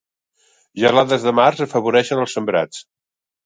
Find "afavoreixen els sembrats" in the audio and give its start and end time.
1.67-2.85